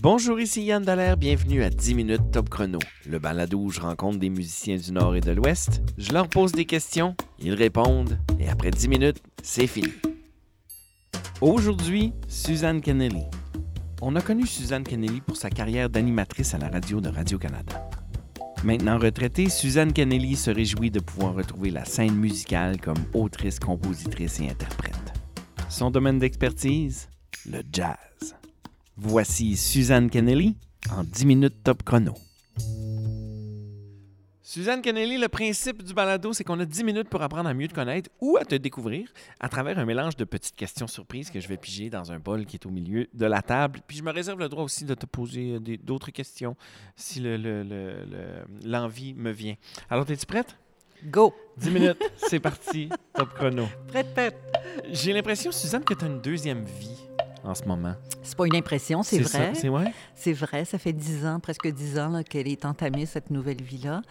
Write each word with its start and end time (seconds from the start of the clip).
Bonjour, 0.00 0.38
ici 0.38 0.62
Yann 0.62 0.84
Dallaire, 0.84 1.16
bienvenue 1.16 1.64
à 1.64 1.70
10 1.70 1.94
minutes 1.96 2.30
Top 2.30 2.48
Chrono, 2.48 2.78
le 3.04 3.18
balado 3.18 3.58
où 3.58 3.70
je 3.70 3.80
rencontre 3.80 4.20
des 4.20 4.30
musiciens 4.30 4.76
du 4.76 4.92
Nord 4.92 5.16
et 5.16 5.20
de 5.20 5.32
l'Ouest, 5.32 5.82
je 5.98 6.12
leur 6.12 6.28
pose 6.28 6.52
des 6.52 6.66
questions, 6.66 7.16
ils 7.40 7.54
répondent, 7.54 8.16
et 8.38 8.48
après 8.48 8.70
10 8.70 8.88
minutes, 8.88 9.20
c'est 9.42 9.66
fini. 9.66 9.88
Aujourd'hui, 11.40 12.12
Suzanne 12.28 12.80
Kennelly. 12.80 13.24
On 14.00 14.14
a 14.14 14.20
connu 14.20 14.46
Suzanne 14.46 14.84
Kennelly 14.84 15.20
pour 15.20 15.36
sa 15.36 15.50
carrière 15.50 15.90
d'animatrice 15.90 16.54
à 16.54 16.58
la 16.58 16.68
radio 16.68 17.00
de 17.00 17.08
Radio-Canada. 17.08 17.90
Maintenant 18.62 19.00
retraitée, 19.00 19.48
Suzanne 19.48 19.92
Kennelly 19.92 20.36
se 20.36 20.52
réjouit 20.52 20.92
de 20.92 21.00
pouvoir 21.00 21.34
retrouver 21.34 21.72
la 21.72 21.84
scène 21.84 22.14
musicale 22.14 22.80
comme 22.80 23.04
autrice, 23.14 23.58
compositrice 23.58 24.38
et 24.38 24.48
interprète. 24.48 24.94
Son 25.68 25.90
domaine 25.90 26.20
d'expertise, 26.20 27.08
le 27.50 27.62
jazz. 27.72 28.36
Voici 29.00 29.56
Suzanne 29.56 30.10
Kennelly 30.10 30.56
en 30.90 31.04
10 31.04 31.24
minutes 31.26 31.62
top 31.62 31.82
chrono. 31.84 32.14
Suzanne 34.42 34.80
Kennelly, 34.80 35.18
le 35.18 35.28
principe 35.28 35.82
du 35.84 35.92
balado, 35.92 36.32
c'est 36.32 36.42
qu'on 36.42 36.58
a 36.58 36.64
10 36.64 36.82
minutes 36.82 37.08
pour 37.10 37.20
apprendre 37.22 37.48
à 37.50 37.54
mieux 37.54 37.68
te 37.68 37.74
connaître 37.74 38.08
ou 38.20 38.38
à 38.38 38.44
te 38.46 38.54
découvrir 38.54 39.06
à 39.40 39.48
travers 39.50 39.78
un 39.78 39.84
mélange 39.84 40.16
de 40.16 40.24
petites 40.24 40.56
questions 40.56 40.86
surprises 40.86 41.30
que 41.30 41.38
je 41.38 41.46
vais 41.46 41.58
piger 41.58 41.90
dans 41.90 42.10
un 42.10 42.18
bol 42.18 42.46
qui 42.46 42.56
est 42.56 42.64
au 42.66 42.70
milieu 42.70 43.06
de 43.12 43.26
la 43.26 43.42
table. 43.42 43.80
Puis 43.86 43.98
je 43.98 44.02
me 44.02 44.10
réserve 44.10 44.38
le 44.40 44.48
droit 44.48 44.64
aussi 44.64 44.84
de 44.84 44.94
te 44.94 45.04
poser 45.06 45.56
euh, 45.56 45.76
d'autres 45.84 46.10
questions 46.10 46.56
si 46.96 47.20
le- 47.20 47.36
le- 47.36 47.62
le- 47.62 48.04
le- 48.10 48.68
l'envie 48.68 49.12
me 49.14 49.30
vient. 49.30 49.54
Alors, 49.90 50.10
es-tu 50.10 50.24
prête? 50.26 50.56
Go! 51.04 51.32
10 51.58 51.70
minutes, 51.70 52.02
c'est 52.16 52.40
parti, 52.40 52.88
top 53.14 53.28
chrono. 53.34 53.66
Prête, 53.88 54.12
prête. 54.14 54.36
J'ai 54.90 55.12
l'impression, 55.12 55.52
Suzanne, 55.52 55.84
que 55.84 55.94
tu 55.94 56.04
as 56.04 56.08
une 56.08 56.20
deuxième 56.20 56.64
vie 56.64 56.97
en 57.48 57.54
ce 57.54 57.64
moment. 57.64 57.94
C'est 58.22 58.36
pas 58.36 58.46
une 58.46 58.56
impression, 58.56 59.02
c'est 59.02 59.20
vrai. 59.20 59.52
C'est 59.54 59.68
vrai? 59.68 59.92
C'est 60.14 60.32
vrai, 60.32 60.64
ça 60.64 60.78
fait 60.78 60.92
dix 60.92 61.26
ans, 61.26 61.40
presque 61.40 61.68
dix 61.68 61.98
ans 61.98 62.22
qu'elle 62.22 62.48
est 62.48 62.64
entamée, 62.64 63.06
cette 63.06 63.30
nouvelle 63.30 63.62
vie-là. 63.62 64.02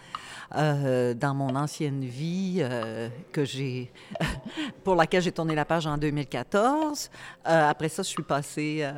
Euh, 0.56 1.14
dans 1.14 1.34
mon 1.34 1.54
ancienne 1.56 2.04
vie, 2.04 2.58
euh, 2.60 3.08
que 3.32 3.44
j'ai, 3.44 3.92
pour 4.84 4.94
laquelle 4.94 5.22
j'ai 5.22 5.32
tourné 5.32 5.54
la 5.54 5.64
page 5.64 5.86
en 5.86 5.98
2014. 5.98 7.10
Euh, 7.46 7.68
après 7.68 7.88
ça, 7.88 8.02
je 8.02 8.08
suis 8.08 8.22
passée, 8.22 8.88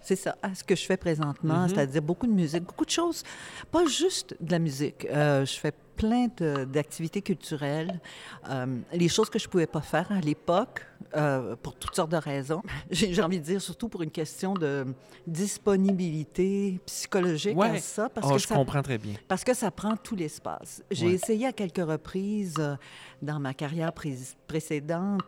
c'est 0.00 0.16
ça, 0.16 0.36
à 0.42 0.54
ce 0.54 0.64
que 0.64 0.74
je 0.76 0.84
fais 0.84 0.96
présentement, 0.96 1.62
Mhm. 1.62 1.68
c'est-à-dire 1.68 2.02
beaucoup 2.02 2.26
de 2.26 2.32
musique, 2.32 2.64
beaucoup 2.64 2.84
de 2.84 2.90
choses, 2.90 3.22
pas 3.70 3.84
juste 3.86 4.36
de 4.40 4.50
la 4.52 4.58
musique. 4.58 5.06
Euh, 5.10 5.44
je 5.44 5.54
fais 5.58 5.72
plein 5.96 6.28
d'activités 6.66 7.22
culturelles, 7.22 8.00
euh, 8.48 8.78
les 8.92 9.08
choses 9.08 9.28
que 9.28 9.38
je 9.40 9.48
pouvais 9.48 9.66
pas 9.66 9.80
faire 9.80 10.10
à 10.12 10.20
l'époque, 10.20 10.86
euh, 11.16 11.56
pour 11.56 11.74
toutes 11.74 11.96
sortes 11.96 12.12
de 12.12 12.16
raisons. 12.16 12.62
J'ai 12.92 13.20
envie 13.20 13.40
de 13.40 13.44
dire, 13.44 13.60
surtout 13.60 13.88
pour 13.88 14.02
une 14.02 14.10
question 14.12 14.54
de 14.54 14.86
disponibilité 15.26 16.80
psychologique 16.86 17.56
à 17.56 17.58
Ouais. 17.72 17.78
ça, 17.80 18.08
parce 18.08 18.26
Oh, 18.30 18.34
que 18.34 18.38
je 18.38 18.46
ça 18.46 18.54
comprends 18.54 18.82
très 18.82 18.98
bien. 18.98 19.14
parce 19.26 19.42
que 19.42 19.54
ça 19.54 19.70
prend 19.70 19.96
tout 19.96 20.14
l'espace. 20.16 20.82
J'ai 20.90 21.06
Ouais. 21.06 21.12
essayé 21.14 21.46
à 21.46 21.52
quelques 21.52 21.84
reprises 21.84 22.54
euh, 22.58 22.76
dans 23.20 23.40
ma 23.40 23.52
carrière 23.54 23.92
pré- 23.92 24.16
précédente 24.46 25.22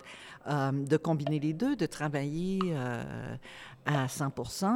de 0.73 0.97
combiner 0.97 1.39
les 1.39 1.53
deux, 1.53 1.77
de 1.77 1.84
travailler 1.84 2.59
à 3.86 4.06
100 4.09 4.31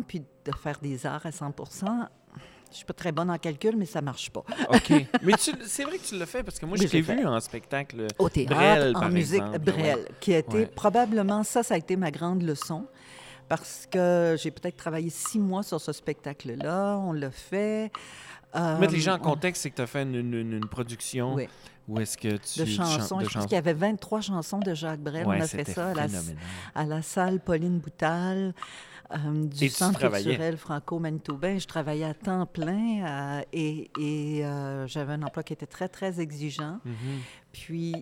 puis 0.06 0.20
de 0.20 0.52
faire 0.62 0.78
des 0.82 1.06
arts 1.06 1.24
à 1.26 1.32
100 1.32 1.52
Je 2.70 2.76
suis 2.76 2.84
pas 2.84 2.92
très 2.92 3.12
bonne 3.12 3.30
en 3.30 3.38
calcul, 3.38 3.76
mais 3.76 3.86
ça 3.86 4.00
marche 4.02 4.30
pas. 4.30 4.42
OK. 4.68 4.90
Mais 5.22 5.34
c'est 5.38 5.84
vrai 5.84 5.98
que 5.98 6.04
tu 6.04 6.18
l'as 6.18 6.26
fait 6.26 6.42
parce 6.42 6.58
que 6.58 6.66
moi, 6.66 6.76
Mais 6.78 6.86
je 6.86 6.90
t'ai 6.90 7.00
vu 7.00 7.24
en 7.26 7.38
spectacle. 7.40 8.06
Au 8.18 8.28
théâtre, 8.28 8.54
Brel, 8.54 8.96
en 8.96 9.00
par 9.00 9.10
musique, 9.10 9.40
exemple, 9.40 9.58
Brel, 9.60 9.96
ouais. 9.96 10.08
qui 10.20 10.34
a 10.34 10.38
été 10.38 10.56
Ouais. 10.56 10.66
probablement, 10.66 11.44
ça, 11.44 11.62
ça 11.62 11.74
a 11.74 11.76
été 11.78 11.96
ma 11.96 12.10
grande 12.10 12.42
leçon. 12.42 12.86
Parce 13.48 13.86
que 13.90 14.36
j'ai 14.42 14.50
peut-être 14.50 14.76
travaillé 14.76 15.10
six 15.10 15.38
mois 15.38 15.62
sur 15.62 15.78
ce 15.80 15.92
spectacle-là, 15.92 16.96
on 16.98 17.12
l'a 17.12 17.30
fait. 17.30 17.92
Pour 18.52 18.62
mettre 18.78 18.92
les 18.94 19.00
gens 19.00 19.12
en 19.12 19.16
Euh, 19.16 19.18
contexte, 19.18 19.62
c'est 19.62 19.70
que 19.70 19.76
tu 19.76 19.82
as 19.82 19.86
fait 19.86 20.02
une, 20.02 20.14
une- 20.14 20.52
une 20.54 20.66
production 20.68 21.34
Oui. 21.34 21.46
où 21.88 22.00
est-ce 22.00 22.16
que 22.16 22.36
tu 22.38 22.60
de 22.60 22.64
chan- 22.64 22.84
chansons. 22.86 23.18
de 23.18 23.24
Je 23.24 23.34
pense 23.34 23.44
qu'il 23.44 23.54
y 23.54 23.58
avait 23.58 23.74
23 23.74 24.20
chansons 24.22 24.60
de 24.60 24.72
Jacques 24.74 25.00
Brel. 25.00 25.26
Ouais, 25.26 25.36
on 25.38 25.42
a 25.42 25.46
fait 25.46 25.64
ça 25.68 25.88
à 25.90 25.94
la, 25.94 26.06
à 26.74 26.84
la 26.84 27.02
salle 27.02 27.38
Pauline 27.40 27.78
Boutal 27.80 28.54
euh, 29.12 29.46
du 29.46 29.64
Et 29.64 29.68
Centre 29.68 30.08
culturel 30.08 30.56
franco-manitobain. 30.56 31.58
Je 31.58 31.66
travaillais 31.66 32.04
à 32.04 32.14
temps 32.14 32.46
plein 32.46 33.04
euh, 33.04 33.42
et, 33.52 33.90
et, 33.98 34.44
euh, 34.44 34.86
j'avais 34.86 35.12
un 35.12 35.22
emploi 35.22 35.42
qui 35.42 35.52
était 35.52 35.66
très, 35.66 35.88
très 35.88 36.20
exigeant. 36.20 36.80
Mhm. 36.84 36.94
Puis, 37.52 37.94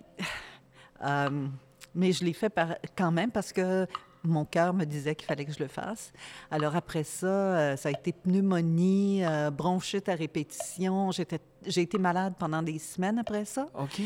mais 1.95 2.11
je 2.11 2.23
l'ai 2.23 2.33
fait 2.33 2.49
par- 2.49 2.75
quand 2.97 3.11
même 3.11 3.31
parce 3.31 3.51
que 3.51 3.85
mon 4.23 4.45
cœur 4.45 4.73
me 4.73 4.85
disait 4.85 5.15
qu'il 5.15 5.27
fallait 5.27 5.43
que 5.45 5.51
je 5.51 5.59
le 5.59 5.67
fasse. 5.67 6.13
Alors 6.49 6.75
après 6.77 7.03
ça, 7.03 7.75
ça 7.75 7.89
a 7.89 7.91
été 7.91 8.13
pneumonie, 8.13 9.21
bronchite 9.51 10.07
à 10.07 10.15
répétition. 10.15 11.11
J'étais, 11.11 11.39
j'ai 11.65 11.81
été 11.81 11.97
malade 11.97 12.33
pendant 12.39 12.63
des 12.63 12.79
semaines 12.79 13.19
après 13.19 13.43
ça 13.43 13.67
OK. 13.77 14.01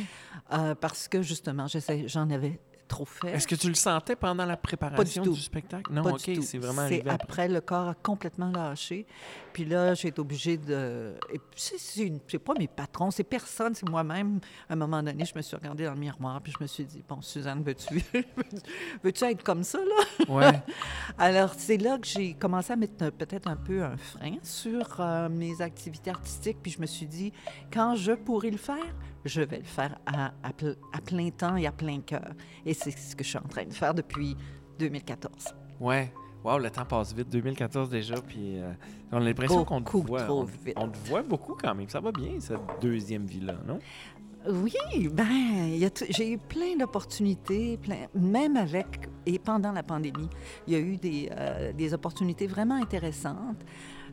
parce 0.81 1.07
que 1.07 1.21
justement, 1.21 1.67
j'en 2.07 2.29
avais 2.31 2.59
trop 2.87 3.05
fait. 3.05 3.31
Est-ce 3.31 3.47
que 3.47 3.55
tu 3.55 3.67
le 3.67 3.73
sentais 3.75 4.15
pendant 4.15 4.45
la 4.45 4.57
préparation 4.57 5.23
tout. 5.23 5.35
spectacle? 5.35 5.91
Non, 5.93 6.03
Pas 6.03 6.11
OK, 6.11 6.29
du 6.29 6.41
c'est 6.41 6.57
vraiment 6.57 6.81
arrivé 6.83 7.01
après. 7.09 7.13
après. 7.23 7.47
le 7.49 7.61
corps 7.61 7.89
a 7.89 7.93
complètement 7.95 8.51
lâché. 8.51 9.05
Puis 9.53 9.65
là, 9.65 9.93
j'ai 9.95 10.09
été 10.09 10.19
obligée 10.21 10.57
de... 10.57 11.15
Et 11.33 11.39
c'est- 11.55 12.37
pas 12.39 12.53
mes 12.59 12.67
patrons, 12.67 13.09
c'est 13.11 13.23
personne, 13.23 13.73
c'est 13.73 13.89
moi-même. 13.89 14.39
À 14.69 14.73
un 14.73 14.75
moment 14.75 15.01
donné, 15.01 15.25
je 15.25 15.35
me 15.35 15.41
suis 15.41 15.55
regardée 15.55 15.85
dans 15.85 15.93
le 15.93 15.99
miroir, 15.99 16.39
puis 16.41 16.53
je 16.57 16.63
me 16.63 16.67
suis 16.67 16.85
dit, 16.85 17.03
bon, 17.07 17.21
Suzanne, 17.21 17.63
veux-tu 17.63 18.03
veux-tu 19.03 19.23
être 19.25 19.43
comme 19.43 19.63
ça, 19.63 19.79
là? 19.79 20.25
Ouais. 20.33 20.61
Alors, 21.17 21.53
c'est 21.57 21.77
là 21.77 21.97
que 21.97 22.07
j'ai 22.07 22.33
commencé 22.35 22.73
à 22.73 22.75
mettre 22.75 23.09
peut-être 23.11 23.47
un 23.47 23.55
peu 23.55 23.83
un 23.83 23.97
frein 23.97 24.35
sur 24.43 24.85
euh, 24.99 25.27
mes 25.29 25.59
activités 25.61 26.11
artistiques. 26.11 26.57
Puis 26.61 26.71
je 26.71 26.81
me 26.81 26.85
suis 26.85 27.07
dit, 27.07 27.33
quand 27.73 27.95
je 27.95 28.11
pourrai 28.13 28.51
le 28.51 28.57
faire, 28.57 28.77
je 29.25 29.41
vais 29.41 29.57
le 29.57 29.63
faire 29.63 29.97
à, 30.05 30.31
à 30.43 30.51
ple- 30.51 30.77
à 30.93 31.01
plein 31.01 31.29
temps 31.29 31.55
et 31.55 31.67
à 31.67 31.71
plein 31.71 31.99
cœur. 32.01 32.31
Et 32.65 32.73
c'est 32.73 32.91
ce 32.91 33.15
que 33.15 33.23
je 33.23 33.29
suis 33.29 33.37
en 33.37 33.47
train 33.47 33.65
de 33.65 33.73
faire 33.73 33.93
depuis 33.93 34.35
2014. 34.79 35.55
Ouais. 35.79 36.11
Wow, 36.43 36.59
le 36.59 36.69
temps 36.69 36.85
passe 36.85 37.13
vite. 37.13 37.29
2014 37.29 37.89
déjà, 37.89 38.15
puis 38.21 38.57
euh, 38.59 38.71
on 39.11 39.17
a 39.17 39.19
l'impression 39.19 39.65
qu'on 39.65 39.81
te 39.81 39.97
voit. 39.97 40.23
trop 40.23 40.41
on, 40.41 40.43
vite. 40.43 40.73
on 40.77 40.87
te 40.87 40.97
voit 41.09 41.23
beaucoup 41.23 41.55
quand 41.59 41.73
même. 41.75 41.89
Ça 41.89 41.99
va 41.99 42.11
bien, 42.11 42.39
cette 42.39 42.59
deuxième 42.81 43.25
vie-là, 43.25 43.55
non? 43.67 43.79
Oui, 44.49 45.09
ben, 45.11 45.77
j'ai 46.09 46.31
eu 46.33 46.37
plein 46.37 46.77
d'opportunités, 46.79 47.75
plein, 47.77 48.05
même 48.15 48.55
avec 48.55 49.09
et 49.25 49.39
pendant 49.39 49.73
la 49.73 49.83
pandémie, 49.83 50.29
il 50.67 50.73
y 50.73 50.75
a 50.77 50.79
eu 50.79 50.95
des, 50.95 51.27
euh, 51.35 51.73
des 51.73 51.93
opportunités 51.93 52.47
vraiment 52.47 52.75
intéressantes. 52.75 53.65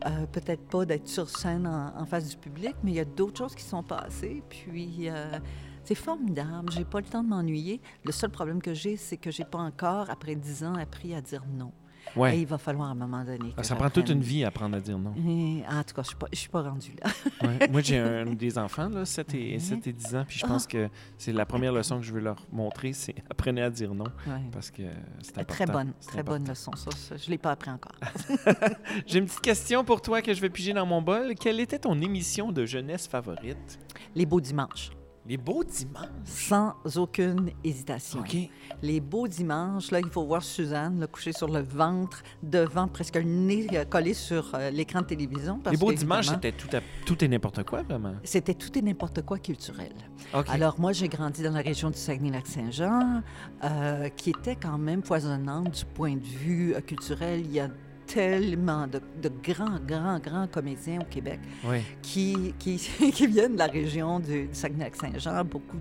Euh, 0.07 0.27
Peut-être 0.27 0.67
pas 0.69 0.85
d'être 0.85 1.09
sur 1.09 1.29
scène 1.29 1.67
en, 1.67 2.05
face 2.07 2.29
du 2.29 2.37
public, 2.37 2.75
mais 2.83 2.93
il 2.93 2.95
y 2.97 3.01
a 3.01 3.05
d'autres 3.05 3.39
choses 3.39 3.55
qui 3.55 3.63
sont 3.63 3.83
passées. 3.83 4.43
Puis 4.49 5.09
euh, 5.09 5.39
c'est 5.85 5.95
formidable. 5.95 6.71
J'ai 6.73 6.85
pas 6.85 7.01
le 7.01 7.07
temps 7.07 7.23
de 7.23 7.29
m'ennuyer. 7.29 7.81
Le 8.05 8.13
seul 8.13 8.31
problème 8.31 8.61
que 8.61 8.75
j'ai, 8.75 8.97
c'est 8.97 9.17
que 9.17 9.31
j'ai 9.31 9.45
pas 9.45 9.59
encore, 9.59 10.11
après 10.11 10.35
dix 10.35 10.65
ans, 10.65 10.75
appris 10.75 11.15
à 11.15 11.21
dire 11.21 11.45
non. 11.47 11.73
Et 12.17 12.19
Ouais. 12.19 12.39
il 12.41 12.47
va 12.47 12.59
falloir 12.59 12.89
à 12.89 12.93
un 12.93 12.95
moment 12.95 13.25
donné. 13.25 13.51
que 13.51 13.55
Ah, 13.57 13.63
ça 13.65 13.75
prend 13.75 13.91
toute 13.91 14.09
une 14.09 14.21
vie 14.21 14.45
à 14.45 14.49
apprendre 14.49 14.77
à 14.77 14.81
dire 14.81 14.99
non. 14.99 15.13
Et, 15.17 15.63
en 15.69 15.83
tout 15.83 15.95
cas, 15.95 16.03
je 16.03 16.09
suis 16.37 16.49
pas, 16.51 16.63
pas 16.63 16.69
rendue 16.71 16.93
là. 17.03 17.11
Ouais. 17.49 17.69
Moi, 17.73 17.81
j'ai 17.81 17.99
un 17.99 18.27
des 18.27 18.57
enfants, 18.59 18.89
là, 18.89 19.05
7 19.05 19.35
et, 19.35 19.53
Ouais. 19.55 19.59
7 19.59 19.87
et 19.87 19.93
10 19.93 20.15
ans, 20.17 20.25
puis 20.27 20.39
je 20.39 20.45
Ah. 20.45 20.49
pense 20.49 20.67
que 20.67 20.89
c'est 21.19 21.33
la 21.33 21.45
première 21.47 21.73
leçon 21.73 21.99
que 21.99 22.05
je 22.05 22.13
veux 22.13 22.21
leur 22.21 22.37
montrer, 22.53 22.93
c'est 22.93 23.15
apprenez 23.31 23.63
à 23.63 23.71
dire 23.71 23.93
non, 23.95 24.05
Ouais. 24.27 24.41
parce 24.53 24.71
que 24.71 24.83
c'est 25.23 25.39
important. 25.39 25.65
Très 25.65 25.67
bonne, 25.67 25.93
très 26.07 26.23
bonne 26.23 26.47
leçon. 26.47 26.71
Ça, 26.77 26.91
ça, 26.93 27.17
je 27.17 27.31
l'ai 27.31 27.39
pas 27.39 27.51
appris 27.53 27.71
encore. 27.71 27.95
J'ai 29.07 29.19
une 29.19 29.27
petite 29.27 29.41
question 29.41 29.85
pour 29.85 30.01
toi 30.01 30.23
que 30.23 30.33
je 30.33 30.41
vais 30.41 30.51
piger 30.51 30.73
dans 30.73 30.87
mon 30.87 31.03
bol. 31.03 31.35
Quelle 31.35 31.59
était 31.61 31.79
ton 31.79 32.01
émission 32.01 32.53
de 32.53 32.65
jeunesse 32.67 33.07
favorite? 33.09 33.79
Les 34.15 34.27
beaux 34.27 34.41
dimanches. 34.41 34.91
Les 35.27 35.39
beaux 35.39 35.65
dimanches. 35.65 36.09
sans 36.27 36.75
aucune 36.97 37.51
hésitation. 37.65 38.21
OK. 38.21 38.37
Les 38.83 39.01
beaux 39.01 39.27
dimanches, 39.27 39.91
là, 39.91 40.01
il 40.01 40.11
faut 40.11 40.25
voir 40.25 40.43
Suzanne 40.43 41.01
là, 41.01 41.07
couchée 41.07 41.33
sur 41.33 41.49
le 41.49 41.61
ventre, 41.61 42.23
devant, 42.43 42.89
presque 42.89 43.17
le 43.17 43.23
nez 43.23 43.67
euh, 43.73 43.85
collé 43.87 44.13
sur 44.13 44.55
euh, 44.55 44.71
l'écran 44.71 45.01
de 45.01 45.07
télévision. 45.07 45.59
parce 45.61 45.75
Les 45.75 45.81
beaux 45.81 45.93
que, 45.93 45.97
dimanches, 45.97 46.29
c'était 46.29 46.53
tout, 46.53 46.69
à- 46.77 46.81
tout 47.07 47.25
et 47.25 47.29
n'importe 47.29 47.63
quoi, 47.65 47.83
vraiment. 47.83 48.15
C'était 48.23 48.53
tout 48.55 48.77
et 48.79 48.83
n'importe 48.83 49.23
quoi 49.23 49.39
culturel. 49.39 49.93
OK. 50.35 50.45
Alors, 50.51 50.79
moi, 50.79 50.93
j'ai 50.93 51.09
grandi 51.09 51.43
dans 51.43 51.53
la 51.53 51.63
région 51.63 51.89
du 51.91 51.97
Saguenay-Lac-Saint-Jean, 51.99 53.23
euh, 53.65 54.09
qui 54.11 54.31
était 54.31 54.57
quand 54.57 54.77
même 54.77 55.03
foisonnante 55.03 55.71
du 55.71 55.85
point 55.87 56.17
de 56.17 56.25
vue 56.25 56.75
euh, 56.75 56.81
culturel. 56.83 57.41
Il 57.41 57.53
y 57.53 57.61
a 57.61 57.69
tellement 58.15 58.87
de, 58.87 59.01
de 59.21 59.29
grands, 59.43 59.81
grands, 59.85 60.21
grands 60.21 60.47
comédiens 60.47 61.01
au 61.01 61.05
Québec 61.05 61.41
oui. 61.65 61.79
qui, 62.01 62.55
qui, 62.61 62.77
qui 63.13 63.27
viennent 63.27 63.55
de 63.55 63.59
la 63.59 63.67
région 63.67 64.21
du, 64.21 64.47
du 64.47 64.55
Saguenay-Lac-Saint-Jean, 64.55 65.45
beaucoup 65.45 65.79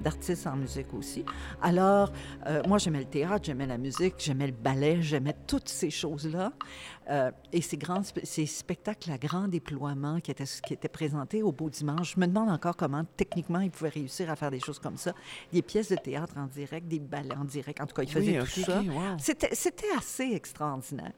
d'artistes 0.00 0.46
en 0.46 0.54
musique 0.54 0.94
aussi. 0.94 1.24
Alors, 1.60 2.12
euh, 2.46 2.62
moi, 2.68 2.78
j'aimais 2.78 3.00
le 3.00 3.06
théâtre, 3.06 3.44
j'aimais 3.46 3.66
la 3.66 3.76
musique, 3.76 4.14
j'aimais 4.18 4.46
le 4.46 4.52
ballet, 4.52 5.02
j'aimais 5.02 5.34
toutes 5.48 5.68
ces 5.68 5.90
choses-là. 5.90 6.52
Euh, 7.10 7.30
et 7.52 7.60
ces, 7.60 7.76
grands, 7.76 8.02
ces 8.22 8.46
spectacles 8.46 9.10
à 9.12 9.18
grand 9.18 9.46
déploiement 9.46 10.20
qui 10.20 10.30
étaient, 10.30 10.44
qui 10.66 10.72
étaient 10.72 10.88
présentés 10.88 11.42
au 11.42 11.52
Beau 11.52 11.68
Dimanche, 11.68 12.14
je 12.14 12.20
me 12.20 12.26
demande 12.26 12.48
encore 12.48 12.76
comment, 12.76 13.04
techniquement, 13.16 13.60
ils 13.60 13.70
pouvaient 13.70 13.90
réussir 13.90 14.30
à 14.30 14.36
faire 14.36 14.50
des 14.50 14.60
choses 14.60 14.78
comme 14.78 14.96
ça. 14.96 15.12
Des 15.52 15.60
pièces 15.62 15.90
de 15.90 15.96
théâtre 15.96 16.34
en 16.38 16.46
direct, 16.46 16.88
des 16.88 17.00
ballets 17.00 17.36
en 17.36 17.44
direct. 17.44 17.80
En 17.80 17.86
tout 17.86 17.94
cas, 17.94 18.02
ils 18.02 18.10
faisaient 18.10 18.40
Oui, 18.40 18.46
tout 18.54 18.60
ça. 18.60 18.80
Wow. 18.80 19.18
C'était 19.18 19.90
assez 19.96 20.30
extraordinaire. 20.32 21.12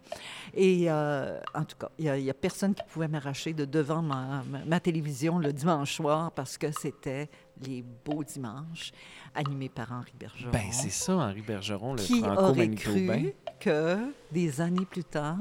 Et 0.54 0.86
euh, 0.90 1.38
en 1.54 1.64
tout 1.64 1.76
cas, 1.78 1.88
il 1.98 2.10
n'y 2.12 2.30
a, 2.30 2.34
personne 2.34 2.74
qui 2.74 2.82
pouvait 2.88 3.08
m'arracher 3.08 3.52
de 3.52 3.64
devant 3.64 4.02
ma, 4.02 4.42
ma- 4.50 4.64
ma 4.64 4.80
télévision 4.80 5.38
le 5.38 5.52
dimanche 5.52 5.94
soir 5.96 6.32
parce 6.32 6.58
que 6.58 6.70
c'était 6.72 7.28
les 7.62 7.82
beaux 8.04 8.24
dimanches 8.24 8.92
animés 9.34 9.68
par 9.68 9.92
Henri 9.92 10.12
Bergeron. 10.18 10.50
Ben, 10.50 10.70
c'est 10.72 10.90
ça, 10.90 11.14
Henri 11.14 11.42
Bergeron, 11.42 11.94
le 11.94 12.02
Qui 12.02 12.22
aurait 12.22 12.70
cru 12.70 13.34
que 13.60 13.98
des 14.30 14.60
années 14.60 14.84
plus 14.84 15.04
tard, 15.04 15.38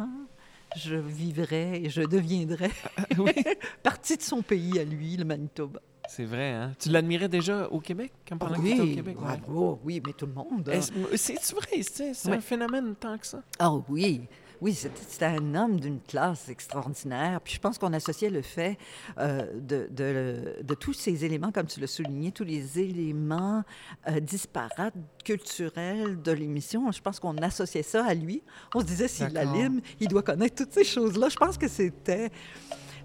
je 0.75 0.95
vivrais 0.95 1.81
et 1.83 1.89
je 1.89 2.01
deviendrais 2.01 2.71
oui, 3.17 3.31
partie 3.83 4.17
de 4.17 4.21
son 4.21 4.41
pays 4.41 4.79
à 4.79 4.83
lui, 4.83 5.17
le 5.17 5.25
Manitoba. 5.25 5.79
c'est 6.07 6.25
vrai, 6.25 6.51
hein? 6.51 6.71
Tu 6.79 6.89
l'admirais 6.89 7.29
déjà 7.29 7.67
au 7.69 7.79
Québec, 7.79 8.11
quand 8.27 8.37
pendant 8.37 8.55
que 8.55 8.61
tu 8.61 8.71
étais 8.71 8.81
au 8.81 8.93
Québec? 8.95 9.17
ah, 9.25 9.33
ouais. 9.33 9.39
oh, 9.49 9.79
oui, 9.83 10.01
mais 10.05 10.13
tout 10.13 10.25
le 10.25 10.33
monde. 10.33 10.69
hein. 10.73 10.79
C'est-tu 11.15 11.55
vrai? 11.55 11.81
C'est 11.81 12.13
c'est 12.13 12.29
Ouais. 12.29 12.37
un 12.37 12.41
phénomène 12.41 12.95
tant 12.95 13.17
que 13.17 13.25
ça? 13.27 13.41
Ah 13.59 13.73
oui, 13.89 14.21
oui, 14.61 14.73
c'était 14.73 15.25
un 15.25 15.55
homme 15.55 15.79
d'une 15.79 15.99
classe 16.01 16.49
extraordinaire. 16.49 17.41
Puis 17.41 17.53
je 17.55 17.59
pense 17.59 17.77
qu'on 17.77 17.93
associait 17.93 18.29
le 18.29 18.41
fait 18.41 18.77
euh, 19.17 19.45
de, 19.59 19.87
de- 19.91 20.63
de 20.63 20.73
tous 20.75 20.93
ces 20.93 21.25
éléments, 21.25 21.51
comme 21.51 21.67
tu 21.67 21.79
l'as 21.79 21.87
souligné, 21.87 22.31
tous 22.31 22.43
les 22.43 22.79
éléments 22.79 23.63
euh, 24.07 24.19
disparates, 24.19 24.93
culturels 25.23 26.21
de 26.21 26.31
l'émission. 26.31 26.91
Je 26.91 27.01
pense 27.01 27.19
qu'on 27.19 27.37
associait 27.37 27.83
ça 27.83 28.05
à 28.05 28.13
lui. 28.13 28.41
On 28.73 28.79
se 28.79 28.85
disait, 28.85 29.07
s'il 29.07 29.27
D'accord. 29.27 29.53
l'anime, 29.53 29.81
il 29.99 30.07
doit 30.07 30.23
connaître 30.23 30.55
toutes 30.63 30.73
ces 30.73 30.83
choses-là. 30.83 31.29
Je 31.29 31.35
pense 31.37 31.57
que 31.57 31.67
c'était... 31.67 32.29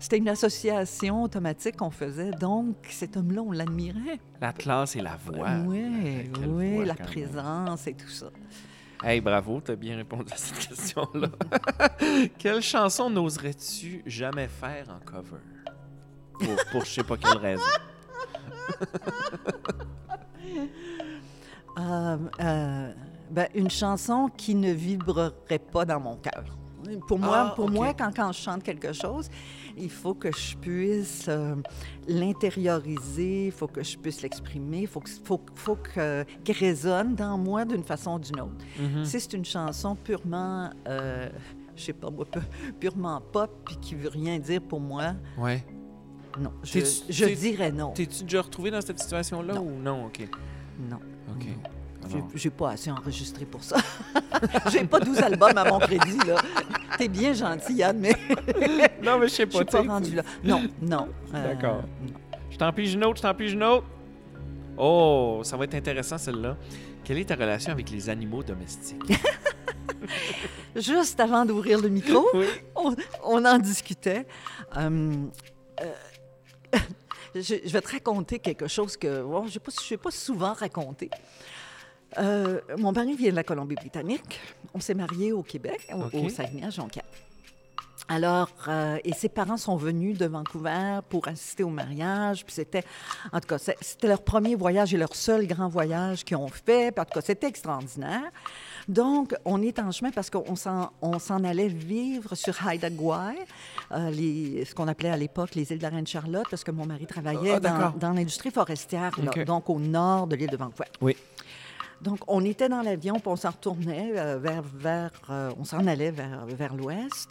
C'était 0.03 0.17
une 0.17 0.31
association 0.31 1.25
automatique 1.25 1.77
qu'on 1.77 1.91
faisait, 1.91 2.31
donc 2.31 2.75
cet 2.89 3.19
homme-là, 3.19 3.43
on 3.43 3.53
l'admirait. 3.53 4.19
La 4.41 4.55
classe 4.55 4.97
et 4.97 5.03
la 5.03 5.17
voix. 5.17 5.59
oui, 5.67 6.31
oui, 6.49 6.85
la 6.87 6.95
présence 6.95 7.87
et 7.87 7.93
tout 7.93 8.09
ça. 8.09 8.31
Hey, 9.03 9.21
bravo, 9.23 9.61
t'as 9.63 9.77
bien 9.77 9.97
répondu 9.97 10.31
à 10.33 10.37
cette 10.37 10.59
question-là. 10.69 11.29
quelle 12.39 12.61
chanson 12.61 13.09
n'oserais-tu 13.09 14.03
jamais 14.05 14.47
faire 14.49 14.91
en 14.91 14.99
cover? 15.05 15.39
Pour, 16.39 16.57
pour 16.71 16.85
je 16.85 16.91
sais 16.91 17.05
pas 17.05 17.17
quelle 17.17 17.39
raison. 17.39 17.63
Euh, 21.79 22.19
euh, 22.41 22.93
ben, 23.31 23.49
une 23.55 23.71
chanson 23.71 24.29
qui 24.37 24.57
ne 24.57 24.73
vibrerait 24.73 25.61
pas 25.73 25.85
dans 25.85 26.01
mon 26.01 26.17
cœur. 26.17 26.45
Pour 27.07 27.19
moi, 27.19 27.49
Ah, 27.51 27.53
pour 27.55 27.71
moi 27.71 27.95
quand, 27.95 28.11
quand 28.15 28.33
je 28.33 28.41
chante 28.41 28.63
quelque 28.63 28.93
chose, 28.93 29.29
il 29.77 29.91
faut 29.91 30.15
que 30.15 30.31
je 30.37 30.57
puisse 30.57 31.27
euh, 31.29 31.55
l'intérioriser, 32.09 33.47
il 33.47 33.53
faut 33.53 33.67
que 33.69 33.83
je 33.83 33.97
puisse 33.99 34.23
l'exprimer, 34.23 34.81
il 34.83 34.87
faut, 34.87 35.03
faut, 35.25 35.41
faut 35.55 35.77
que, 35.77 36.25
qu'il 36.45 36.57
résonne 36.57 37.15
dans 37.15 37.37
moi 37.39 37.65
d'une 37.65 37.85
façon 37.85 38.15
ou 38.15 38.19
d'une 38.19 38.41
autre. 38.41 38.65
Mhm. 38.79 39.05
Si 39.05 39.21
c'est 39.21 39.33
une 39.35 39.45
chanson 39.45 39.95
purement, 39.97 40.71
euh, 40.89 41.29
je 41.77 41.83
sais 41.85 41.93
pas 41.93 42.11
moi, 42.11 42.25
pu- 42.25 42.41
purement 42.79 43.21
pop 43.33 43.51
puis 43.65 43.77
qui 43.77 43.95
veut 43.95 44.09
rien 44.09 44.39
dire 44.39 44.61
pour 44.63 44.81
moi, 44.81 45.15
Ouais. 45.39 45.65
non. 46.39 46.53
Je, 46.63 47.35
dirais 47.35 47.73
non. 47.73 47.93
T'es-tu 47.93 48.25
déjà 48.25 48.43
retrouvé 48.43 48.71
dans 48.71 48.81
cette 48.81 48.99
situation-là 48.99 49.61
ou 49.61 49.71
non? 49.81 50.07
OK. 50.07 50.29
Non. 50.89 50.99
OK. 51.31 51.47
J'ai 52.35 52.51
pas 52.51 52.71
assez 52.71 52.91
enregistré 52.91 53.45
pour 53.45 53.63
ça. 53.63 53.77
J'ai 54.73 54.85
pas 54.85 55.01
12 55.01 55.19
albums 55.21 55.57
à 55.57 55.65
mon 55.65 55.79
crédit, 55.79 56.19
là. 56.27 56.37
T'es 56.99 57.09
bien 57.09 57.33
gentil, 57.33 57.75
Yann, 57.75 57.99
mais 57.99 58.15
Non, 59.03 59.19
mais 59.19 59.29
je 59.29 59.35
sais 59.35 59.43
je 59.45 59.49
pas. 59.49 59.59
suis 59.59 59.65
pas 59.65 59.83
rendu 59.83 60.15
là. 60.15 60.23
Non, 60.45 60.63
non. 60.83 61.09
euh, 61.35 61.55
D'accord. 61.55 61.83
Je 62.51 62.57
t'en 62.57 62.73
pige 62.73 62.95
une 62.95 63.05
autre, 63.05 63.17
je 63.19 63.23
t'en 63.23 63.35
pige 63.35 63.53
une 63.53 63.63
autre. 63.65 63.87
Oh, 64.77 65.41
ça 65.45 65.57
va 65.57 65.65
être 65.65 65.75
intéressant 65.75 66.19
celle-là. 66.19 66.57
Quelle 67.05 67.19
est 67.19 67.25
ta 67.27 67.35
relation 67.35 67.73
avec 67.73 67.91
les 67.91 68.09
animaux 68.09 68.43
domestiques? 68.43 69.03
Juste 70.77 71.19
avant 71.21 71.45
d'ouvrir 71.45 71.81
le 71.81 71.89
micro, 71.89 72.27
oui. 72.35 72.47
on, 72.77 72.95
on 73.25 73.45
en 73.45 73.59
discutait. 73.59 74.27
Euh, 74.77 75.15
euh, 75.81 76.79
je, 77.35 77.55
je 77.65 77.71
vais 77.71 77.81
te 77.81 77.91
raconter 77.93 78.39
quelque 78.39 78.69
chose 78.69 78.97
que 78.97 79.23
bon, 79.23 79.47
je 79.47 79.55
n'ai 79.59 79.97
pas, 79.97 80.03
pas 80.05 80.11
souvent 80.11 80.53
raconté. 80.53 81.11
Euh, 82.19 82.61
mon 82.79 82.93
mari 82.93 83.15
vient 83.17 83.31
de 83.31 83.37
la 83.37 83.45
Colombie-Britannique. 83.45 84.41
On 84.75 84.81
s'est 84.81 84.95
mariés 84.95 85.33
au 85.33 85.43
Québec, 85.43 85.87
au, 85.95 86.03
OK. 86.03 86.15
au 86.15 86.29
Saguenay, 86.29 86.67
à 86.67 86.71
Jonquière. 86.71 87.05
Alors, 88.09 88.51
euh, 88.67 88.99
et 89.05 89.13
ses 89.13 89.29
parents 89.29 89.57
sont 89.57 89.77
venus 89.77 90.19
de 90.19 90.27
Vancouver 90.27 90.99
pour 91.09 91.29
assister 91.29 91.63
au 91.63 91.69
mariage. 91.69 92.45
Puis 92.45 92.55
c'était, 92.55 92.83
en 93.33 93.39
tout 93.39 93.47
cas, 93.47 93.59
c'était 93.59 94.09
leur 94.09 94.23
premier 94.23 94.57
voyage 94.57 94.93
et 94.93 94.97
leur 94.97 95.15
seul 95.15 95.47
grand 95.47 95.69
voyage 95.69 96.25
qu'ils 96.25 96.37
ont 96.37 96.49
fait. 96.49 96.91
Puis 96.91 97.01
en 97.01 97.05
tout 97.05 97.15
cas, 97.15 97.21
c'était 97.21 97.47
extraordinaire. 97.47 98.23
Donc, 98.89 99.37
on 99.45 99.63
est 99.63 99.79
en 99.79 99.93
chemin 99.93 100.11
parce 100.11 100.29
qu'on 100.29 100.57
s'en, 100.57 100.91
on 101.03 101.21
s'en 101.21 101.45
allait 101.45 101.69
vivre 101.69 102.35
sur 102.35 102.57
Haida 102.67 102.91
Gwaii, 102.91 103.37
euh, 103.93 104.11
les- 104.11 104.65
ce 104.65 104.75
qu'on 104.75 104.89
appelait 104.89 105.11
à 105.11 105.17
l'époque 105.17 105.55
les 105.55 105.71
îles 105.71 105.79
de 105.79 105.83
la 105.85 105.91
Reine-Charlotte, 105.91 106.47
parce 106.51 106.65
que 106.65 106.73
mon 106.73 106.87
mari 106.87 107.07
travaillait 107.07 107.61
Ah, 107.63 107.93
dans, 107.97 108.13
l'industrie 108.13 108.51
forestière, 108.51 109.13
là, 109.23 109.45
donc 109.45 109.71
au 109.71 109.79
nord 109.79 110.27
de 110.27 110.35
l'île 110.35 110.51
de 110.51 110.57
Vancouver. 110.57 110.89
Oui. 111.01 111.17
Donc, 112.01 112.21
on 112.29 112.45
était 112.45 112.69
dans 112.69 112.83
l'avion, 112.83 113.15
puis 113.15 113.29
on 113.29 113.37
s'en 113.37 113.51
retournait 113.51 114.13
euh, 114.17 114.39
vers, 114.39 114.63
vers 114.63 115.11
euh, 115.29 115.53
on 115.59 115.65
s'en 115.65 115.87
allait 115.87 116.11
vers, 116.11 116.47
vers 116.47 116.75
l'ouest. 116.75 117.29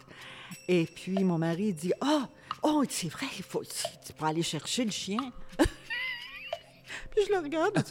Et 0.68 0.84
puis, 0.84 1.24
mon 1.24 1.38
mari 1.38 1.72
dit, 1.72 1.92
ah, 2.00 2.28
oh, 2.62 2.84
c'est 2.88 3.08
vrai, 3.08 3.26
il 3.36 3.42
faut, 3.42 3.62
tu 3.64 4.12
peux 4.12 4.24
aller 4.24 4.42
chercher 4.42 4.84
le 4.84 4.90
chien. 4.90 5.32
puis 5.58 7.24
je 7.26 7.32
le 7.32 7.38
regarde. 7.38 7.84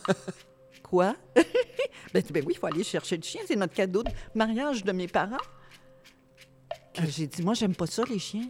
Quoi? 0.84 1.16
ben, 2.14 2.24
ben 2.32 2.44
oui, 2.46 2.54
il 2.56 2.58
faut 2.58 2.68
aller 2.68 2.84
chercher 2.84 3.18
le 3.18 3.24
chien. 3.24 3.42
C'est 3.46 3.56
notre 3.56 3.74
cadeau 3.74 4.04
de 4.04 4.12
mariage 4.34 4.84
de 4.84 4.92
mes 4.92 5.08
parents. 5.08 5.38
J'ai 7.08 7.28
dit, 7.28 7.44
moi, 7.44 7.54
j'aime 7.54 7.76
pas 7.76 7.88
ça, 7.88 8.04
les 8.10 8.20
chiens. 8.20 8.50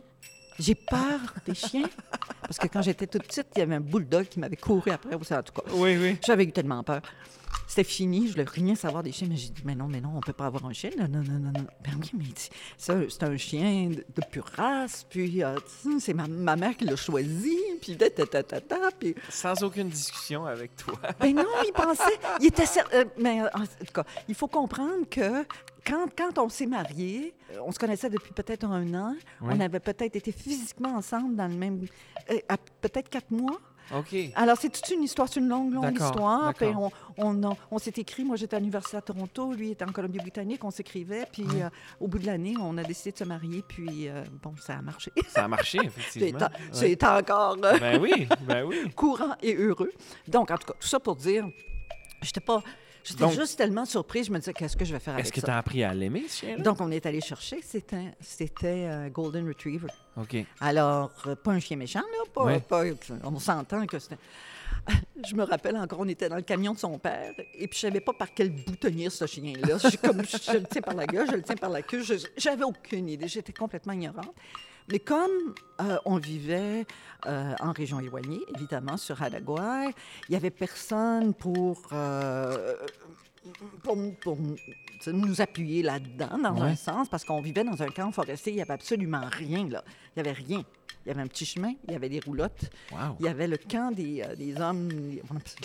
J'ai 0.59 0.75
peur 0.75 1.19
des 1.45 1.55
chiens. 1.55 1.89
Parce 2.41 2.57
que 2.57 2.67
quand 2.67 2.81
j'étais 2.81 3.07
toute 3.07 3.23
petite, 3.23 3.47
il 3.55 3.59
y 3.59 3.61
avait 3.61 3.75
un 3.75 3.79
bulldog 3.79 4.27
qui 4.27 4.39
m'avait 4.39 4.55
couru 4.57 4.91
après. 4.91 5.15
ou 5.15 5.23
ça, 5.23 5.39
En 5.39 5.43
tout 5.43 5.53
cas, 5.53 5.61
Oui, 5.73 5.97
oui. 5.97 6.17
j'avais 6.25 6.43
eu 6.43 6.51
tellement 6.51 6.83
peur. 6.83 7.01
C'était 7.67 7.83
fini, 7.83 8.27
je 8.27 8.31
voulais 8.33 8.45
rien 8.47 8.75
savoir 8.75 9.03
des 9.03 9.11
chiens, 9.11 9.27
mais 9.29 9.35
j'ai 9.35 9.49
dit, 9.49 9.61
mais 9.63 9.75
non, 9.75 9.87
mais 9.87 10.01
non, 10.01 10.11
on 10.15 10.19
peut 10.21 10.33
pas 10.33 10.47
avoir 10.47 10.65
un 10.65 10.73
chien. 10.73 10.89
Non, 10.97 11.07
non, 11.07 11.21
non, 11.23 11.39
non. 11.39 11.51
non. 11.51 11.67
Ben 11.83 11.91
oui, 11.99 12.09
mais 12.17 12.23
il 12.25 12.33
dit, 12.33 12.49
ça, 12.77 12.95
c'est 13.09 13.23
un 13.23 13.37
chien 13.37 13.89
de, 13.89 13.95
de 13.95 14.25
pure 14.29 14.45
race, 14.55 15.05
puis 15.09 15.43
euh, 15.43 15.55
c'est 15.99 16.13
ma, 16.13 16.27
ma 16.27 16.55
mère 16.55 16.75
qui 16.77 16.85
l'a 16.85 16.95
choisi, 16.95 17.57
puis 17.81 17.95
ta, 17.97 18.09
ta, 18.09 18.43
ta, 18.43 18.77
puis... 18.99 19.15
Sans 19.29 19.63
aucune 19.63 19.89
discussion 19.89 20.45
avec 20.45 20.75
toi. 20.77 20.95
Ben 21.19 21.33
non, 21.35 21.45
il 21.65 21.71
pensait, 21.73 22.19
il 22.39 22.47
était 22.47 22.63
euh, 22.93 23.05
mais 23.19 23.41
en 23.41 23.61
tout 23.61 23.93
cas, 23.93 24.03
il 24.27 24.35
faut 24.35 24.47
comprendre 24.47 25.07
que 25.09 25.45
quand, 25.89 26.05
quand 26.15 26.37
on 26.37 26.49
s'est 26.49 26.67
mariés, 26.67 27.33
euh, 27.53 27.57
on 27.65 27.71
se 27.71 27.79
connaissait 27.79 28.09
depuis 28.09 28.31
peut-être 28.33 28.65
un 28.65 28.93
an, 28.93 29.15
Oui. 29.41 29.53
on 29.55 29.59
avait 29.59 29.79
peut-être 29.79 30.15
été 30.15 30.31
physiquement 30.31 30.95
ensemble 30.95 31.35
dans 31.35 31.47
le 31.47 31.55
même... 31.55 31.83
euh, 32.29 32.37
à 32.47 32.57
peut-être 32.57 33.09
quatre 33.09 33.31
mois. 33.31 33.59
OK. 33.97 34.15
Alors, 34.35 34.55
c'est 34.55 34.69
toute 34.69 34.87
une 34.91 35.01
histoire, 35.01 35.27
c'est 35.27 35.39
une 35.39 35.47
longue, 35.49 35.73
longue 35.73 35.99
histoire. 35.99 36.53
Puis 36.53 36.67
on, 37.17 37.55
on, 37.71 37.77
s'est 37.79 37.93
écrit, 37.97 38.23
moi 38.23 38.35
j'étais 38.35 38.55
à 38.55 38.59
l'Université 38.59 38.97
à 38.97 39.01
Toronto, 39.01 39.51
lui 39.53 39.71
était 39.71 39.83
en 39.83 39.91
Colombie-Britannique, 39.91 40.63
on 40.63 40.69
s'écrivait, 40.69 41.25
puis 41.31 41.43
euh, 41.55 41.69
au 41.99 42.07
bout 42.07 42.19
de 42.19 42.27
l'année, 42.27 42.53
on 42.61 42.77
a 42.77 42.83
décidé 42.83 43.13
de 43.13 43.17
se 43.17 43.23
marier, 43.23 43.63
puis 43.67 44.07
euh, 44.07 44.23
bon, 44.43 44.53
ça 44.61 44.73
a 44.77 44.81
marché. 44.83 45.11
Ça 45.29 45.45
a 45.45 45.47
marché, 45.47 45.79
effectivement. 45.83 46.45
en- 46.45 46.49
C'est 46.71 47.03
encore 47.03 47.57
Ben 47.57 47.99
oui, 47.99 48.27
ben 48.41 48.63
oui. 48.63 48.91
courant 48.95 49.35
et 49.41 49.55
heureux. 49.55 49.91
Donc, 50.27 50.51
en 50.51 50.57
tout 50.59 50.67
cas, 50.67 50.73
tout 50.79 50.87
ça 50.87 50.99
pour 50.99 51.15
dire, 51.15 51.47
j'étais 52.21 52.41
pas... 52.41 52.61
J'étais 53.09 53.19
Donc- 53.23 53.33
juste 53.33 53.57
tellement 53.57 53.85
surprise, 53.85 54.27
je 54.27 54.31
me 54.31 54.37
disais, 54.39 54.53
qu'est-ce 54.53 54.77
que 54.77 54.85
je 54.85 54.93
vais 54.93 54.99
faire 54.99 55.15
Est-ce 55.15 55.21
avec 55.23 55.33
que 55.33 55.39
tu 55.39 55.45
ça? 55.45 55.55
as 55.55 55.57
appris 55.59 55.83
à 55.83 55.93
l'aimer, 55.93 56.25
ce 56.27 56.39
chien-là? 56.45 56.63
Donc, 56.63 56.79
on 56.81 56.91
est 56.91 57.05
allé 57.05 57.21
chercher, 57.21 57.59
c'était 57.63 58.13
c'était 58.21 58.85
un 58.85 59.09
Golden 59.09 59.47
Retriever. 59.47 59.87
OK. 60.17 60.37
Alors, 60.61 61.11
euh, 61.27 61.35
pas 61.35 61.51
un 61.51 61.59
chien 61.59 61.77
méchant, 61.77 61.99
là, 62.01 62.23
pas, 62.33 62.43
Ouais. 62.45 62.59
pas- 62.59 62.83
on 63.23 63.39
s'entend 63.39 63.85
que 63.85 63.97
c'était... 63.99 64.17
Je 65.27 65.35
me 65.35 65.43
rappelle 65.43 65.75
encore, 65.77 65.99
on 65.99 66.07
était 66.07 66.29
dans 66.29 66.37
le 66.37 66.41
camion 66.41 66.73
de 66.73 66.79
son 66.79 66.97
père, 66.97 67.33
et 67.37 67.67
puis 67.67 67.75
je 67.77 67.87
savais 67.87 67.99
pas 67.99 68.13
par 68.13 68.33
quel 68.33 68.49
bout 68.49 68.75
tenir 68.77 69.11
ce 69.11 69.25
chien-là. 69.27 69.77
Je, 69.77 69.89
suis 69.89 69.97
comme, 69.97 70.23
je, 70.23 70.37
je 70.37 70.57
le 70.57 70.63
tiens 70.63 70.81
par 70.81 70.95
la 70.95 71.05
gueule, 71.05 71.27
je 71.29 71.35
le 71.35 71.43
tiens 71.43 71.55
par 71.57 71.69
la 71.69 71.81
queue, 71.81 72.01
je- 72.01 72.25
j'avais 72.37 72.63
aucune 72.63 73.09
idée, 73.09 73.27
j'étais 73.27 73.51
complètement 73.53 73.93
ignorante. 73.93 74.33
Mais 74.91 74.99
comme 74.99 75.53
euh, 75.81 75.97
on 76.05 76.17
vivait 76.17 76.85
euh, 77.27 77.53
en 77.59 77.71
région 77.71 77.99
éloignée, 77.99 78.41
évidemment, 78.55 78.97
sur 78.97 79.21
Hadaguay, 79.21 79.93
il 80.27 80.33
y 80.33 80.35
avait 80.35 80.49
personne 80.51 81.33
pour... 81.33 81.81
euh, 81.93 82.75
pour, 83.83 83.95
pour 84.21 84.37
nous 85.07 85.41
appuyer 85.41 85.81
là-dedans, 85.81 86.37
dans 86.37 86.53
Ouais. 86.61 86.71
un 86.71 86.75
sens, 86.75 87.07
parce 87.07 87.23
qu'on 87.23 87.41
vivait 87.41 87.63
dans 87.63 87.81
un 87.81 87.87
camp 87.87 88.11
forestier, 88.11 88.51
il 88.51 88.55
n'y 88.57 88.61
avait 88.61 88.73
absolument 88.73 89.21
rien, 89.31 89.67
là. 89.69 89.83
Il 90.15 90.21
n'y 90.21 90.27
avait 90.29 90.37
rien. 90.37 90.63
Il 91.05 91.07
y 91.07 91.11
avait 91.11 91.21
un 91.21 91.27
petit 91.27 91.45
chemin, 91.45 91.71
il 91.87 91.93
y 91.93 91.95
avait 91.95 92.09
des 92.09 92.19
roulottes, 92.19 92.69
Wow. 92.91 93.15
il 93.19 93.25
y 93.25 93.29
avait 93.29 93.47
le 93.47 93.57
camp 93.57 93.91
des, 93.95 94.21
euh, 94.21 94.35
des 94.35 94.59
hommes, 94.59 94.89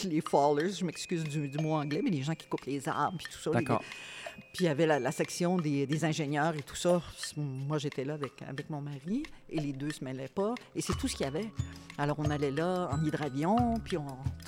les 0.05 0.21
fallers, 0.21 0.71
je 0.71 0.85
m'excuse 0.85 1.25
du, 1.25 1.49
du 1.49 1.59
mot 1.59 1.73
anglais, 1.75 2.01
mais 2.03 2.11
les 2.11 2.23
gens 2.23 2.35
qui 2.35 2.47
coupent 2.47 2.65
les 2.65 2.89
arbres, 2.89 3.19
puis 3.19 3.27
tout 3.27 3.41
ça. 3.41 3.51
Puis 4.53 4.65
il 4.65 4.67
y 4.67 4.69
avait 4.69 4.87
la, 4.87 5.01
la 5.01 5.13
section 5.13 5.57
des, 5.57 5.87
des 5.87 6.05
ingénieurs 6.05 6.55
et 6.55 6.63
tout 6.63 6.77
ça. 6.77 7.03
Moi, 7.37 7.79
j'étais 7.79 8.05
là 8.05 8.15
avec, 8.15 8.33
avec 8.49 8.71
mon 8.71 8.81
mari 8.81 9.25
et 9.49 9.59
les 9.59 9.73
deux 9.73 9.91
se 9.91 10.05
mêlaient 10.05 10.29
pas. 10.29 10.55
Et 10.77 10.81
c'est 10.81 10.97
tout 10.97 11.09
ce 11.09 11.17
qu'il 11.17 11.25
y 11.25 11.29
avait. 11.29 11.51
Alors, 11.97 12.19
on 12.19 12.29
allait 12.31 12.51
là 12.51 12.89
en 12.91 13.05
hydravion, 13.05 13.75
puis 13.85 13.97
on... 13.97 14.07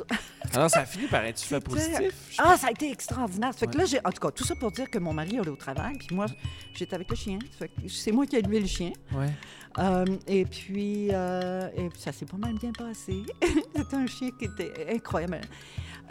Alors, 0.52 0.70
ça 0.70 0.80
a 0.80 0.86
fini 0.86 1.06
par 1.06 1.24
être 1.24 1.38
super 1.38 1.60
positif. 1.60 2.34
Ah, 2.38 2.56
ça 2.56 2.68
a 2.68 2.70
été 2.70 2.90
extraordinaire. 2.90 3.54
Que 3.54 3.78
là, 3.78 3.84
j'ai, 3.84 3.98
en 4.04 4.10
tout 4.10 4.20
cas, 4.20 4.30
tout 4.30 4.44
ça 4.44 4.54
pour 4.56 4.72
dire 4.72 4.90
que 4.90 4.98
mon 4.98 5.12
mari 5.12 5.38
allait 5.38 5.48
au 5.48 5.56
travail, 5.56 5.96
puis 5.98 6.14
moi, 6.14 6.26
j'étais 6.74 6.94
avec 6.94 7.08
le 7.08 7.16
chien. 7.16 7.38
Ça 7.52 7.58
fait 7.58 7.68
que 7.68 7.88
c'est 7.88 8.12
moi 8.12 8.26
qui 8.26 8.36
ai 8.36 8.40
élevé 8.40 8.60
le 8.60 8.66
chien. 8.66 8.92
Ouais. 9.12 9.30
Euh, 9.78 10.04
et, 10.26 10.44
puis, 10.44 11.08
euh, 11.12 11.68
et 11.76 11.88
puis, 11.88 12.00
ça 12.00 12.12
s'est 12.12 12.26
pas 12.26 12.36
mal 12.36 12.54
bien 12.54 12.72
passé. 12.72 13.22
C'était 13.76 13.96
un 13.96 14.06
chien 14.06 14.30
qui 14.38 14.46
était 14.46 14.94
incroyable, 14.94 15.40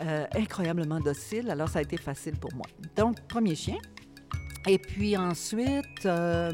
euh, 0.02 0.26
incroyablement 0.36 1.00
docile, 1.00 1.50
alors 1.50 1.70
ça 1.70 1.80
a 1.80 1.82
été 1.82 1.98
facile 1.98 2.36
pour 2.36 2.54
moi. 2.54 2.66
Donc, 2.96 3.22
premier 3.28 3.56
chien. 3.56 3.78
Et 4.68 4.80
puis 4.80 5.16
ensuite, 5.16 6.06
euh, 6.06 6.52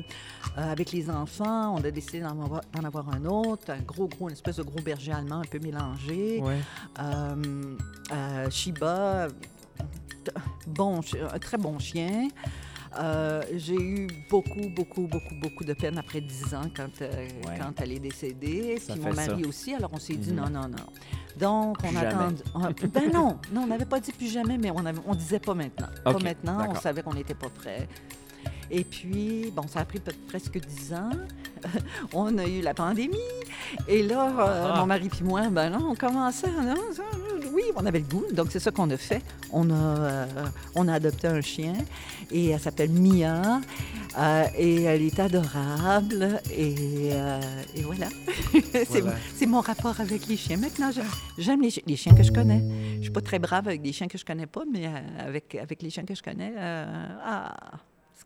euh, 0.58 0.72
avec 0.72 0.92
les 0.92 1.10
enfants, 1.10 1.76
on 1.76 1.84
a 1.84 1.92
décidé 1.92 2.20
d'en 2.20 2.84
avoir, 2.84 3.10
un 3.10 3.26
autre, 3.26 3.72
un 3.72 3.82
gros, 3.82 4.08
gros, 4.08 4.28
une 4.28 4.34
espèce 4.34 4.58
de 4.58 4.64
gros 4.64 4.82
berger 4.82 5.14
allemand 5.14 5.40
un 5.40 5.46
peu 5.50 5.60
mélangé. 5.60 6.42
Ouais. 6.42 6.60
Shiba, 8.50 9.30
bon, 10.68 11.00
un 11.34 11.40
très 11.40 11.58
bon 11.58 11.80
chien. 11.80 12.28
Euh, 13.00 13.42
j'ai 13.56 13.76
eu 13.76 14.08
beaucoup, 14.30 14.68
beaucoup, 14.76 15.08
beaucoup, 15.08 15.36
beaucoup 15.42 15.64
de 15.64 15.74
peine 15.74 15.98
après 15.98 16.20
10 16.20 16.54
ans 16.56 16.64
quand, 16.76 16.90
euh, 17.02 17.10
Ouais. 17.48 17.58
quand 17.58 17.72
elle 17.82 17.94
est 17.94 18.00
décédée. 18.00 18.78
Ça 18.80 18.94
Puis 18.94 19.02
mon 19.02 19.14
mari 19.14 19.42
ça. 19.44 19.48
aussi. 19.48 19.74
Alors 19.74 19.92
on 19.94 20.00
s'est 20.00 20.16
dit 20.16 20.32
Mhm. 20.34 20.36
non, 20.42 20.50
non, 20.50 20.68
non. 20.68 20.86
Donc 21.40 21.78
on 21.84 21.88
Plus 21.88 21.98
a 21.98 22.02
jamais. 22.02 22.14
attendu. 22.16 22.42
Ah, 22.54 22.70
ben 22.94 23.12
non, 23.14 23.38
non, 23.54 23.62
on 23.64 23.68
n'avait 23.68 23.86
pas 23.86 24.00
dit 24.02 24.12
plus 24.12 24.32
jamais, 24.32 24.58
mais 24.58 24.72
on, 24.72 24.84
on 25.08 25.16
disait 25.16 25.40
pas 25.40 25.54
maintenant. 25.54 25.88
Pas 26.04 26.20
maintenant, 26.20 26.68
on 26.70 26.76
savait 26.76 27.02
qu'on 27.02 27.14
n'était 27.14 27.34
pas 27.36 27.50
prêt. 27.50 27.88
Et 28.74 28.84
puis, 28.86 29.52
bon, 29.54 29.68
ça 29.68 29.82
a 29.82 29.86
pris 29.86 30.00
presque 30.28 30.58
10 30.60 30.94
ans. 30.94 31.10
on 32.14 32.38
a 32.38 32.46
eu 32.46 32.62
la 32.62 32.74
pandémie. 32.74 33.18
Et 33.88 34.02
là, 34.02 34.28
euh, 34.30 34.72
Ah. 34.74 34.80
mon 34.80 34.86
mari 34.86 35.10
puis 35.10 35.24
moi, 35.24 35.48
ben 35.50 35.70
non, 35.70 35.92
on 35.92 35.96
commençait. 35.96 36.50
non, 36.52 36.76
oui, 37.54 37.64
on 37.76 37.86
avait 37.86 38.00
le 38.00 38.06
goût. 38.06 38.26
Donc, 38.34 38.48
c'est 38.52 38.60
ça 38.60 38.72
qu'on 38.72 38.90
a 38.90 38.98
fait. 38.98 39.22
On 39.52 39.70
a, 39.70 39.74
euh, 39.74 40.26
on 40.76 40.88
a 40.88 40.94
adopté 40.94 41.28
un 41.28 41.42
chien 41.42 41.74
et 42.32 42.50
elle 42.50 42.60
s'appelle 42.60 42.90
Mia. 42.92 43.62
Euh, 44.18 44.46
et 44.58 44.84
elle 44.84 45.02
est 45.02 45.20
adorable. 45.20 46.42
Et, 46.52 47.10
euh, 47.14 47.40
et 47.76 47.82
voilà. 47.84 48.08
c'est, 48.74 49.02
Voilà. 49.02 49.16
mon 49.48 49.62
rapport 49.62 50.00
avec 50.00 50.28
les 50.28 50.38
chiens. 50.38 50.58
Maintenant, 50.58 50.92
j'aime, 51.38 51.62
les, 51.62 51.70
chi- 51.70 51.84
les 51.86 51.96
chiens 51.96 52.14
que 52.14 52.24
je 52.24 52.32
connais. 52.32 52.62
Je 52.98 53.04
suis 53.04 53.12
pas 53.12 53.22
très 53.22 53.40
brave 53.40 53.68
avec 53.68 53.82
des 53.82 53.94
chiens 53.94 54.08
que 54.08 54.18
je 54.18 54.26
connais 54.26 54.48
pas, 54.48 54.64
mais 54.72 54.90
avec, 55.20 55.56
avec 55.56 55.82
les 55.82 55.90
chiens 55.90 56.04
que 56.04 56.16
je 56.16 56.22
connais, 56.24 56.54
ah, 56.60 57.56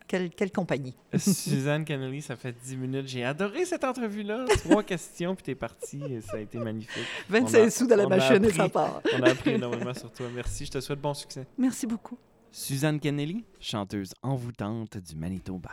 quelle, 0.06 0.30
quelle 0.30 0.50
compagnie? 0.52 0.94
Suzanne 1.16 1.84
Kennelly, 1.84 2.22
ça 2.22 2.36
fait 2.36 2.54
10 2.64 2.76
minutes. 2.76 3.08
J'ai 3.08 3.24
adoré 3.24 3.64
cette 3.64 3.84
entrevue-là. 3.84 4.44
Trois 4.64 4.82
questions, 4.84 5.34
puis 5.34 5.44
t'es 5.44 5.54
parti. 5.54 6.00
et 6.10 6.20
Ça 6.20 6.36
a 6.36 6.40
été 6.40 6.58
magnifique. 6.58 7.04
25 7.28 7.58
a- 7.58 7.70
sous 7.70 7.86
de 7.86 7.94
la 7.94 8.06
machine 8.06 8.44
et 8.44 8.52
ça 8.52 8.68
part. 8.68 9.00
On 9.18 9.22
a 9.22 9.30
appris 9.30 9.50
énormément 9.50 9.94
sur 9.94 10.10
toi. 10.12 10.26
Merci. 10.34 10.66
Je 10.66 10.72
te 10.72 10.80
souhaite 10.80 11.00
bon 11.00 11.14
succès. 11.14 11.46
Merci 11.58 11.86
beaucoup. 11.86 12.18
Suzanne 12.52 12.98
Kennelly, 13.00 13.44
chanteuse 13.60 14.14
envoûtante 14.22 14.96
du 14.98 15.14
Manitoba. 15.16 15.70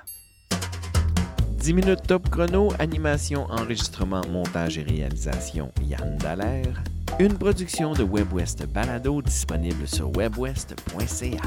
10 1.59 1.73
minutes 1.73 2.05
top 2.07 2.29
chrono, 2.29 2.73
animation, 2.77 3.45
enregistrement, 3.45 4.21
montage 4.29 4.77
et 4.77 4.83
réalisation, 4.83 5.71
Yann 5.81 6.17
Dallaire. 6.17 6.83
Une 7.19 7.37
production 7.37 7.93
de 7.93 8.03
WebWest 8.03 8.65
Balado 8.65 9.21
disponible 9.21 9.87
sur 9.87 10.09
webwest.ca. 10.17 11.41